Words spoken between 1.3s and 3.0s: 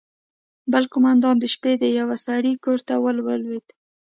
د شپې د يوه سړي کور ته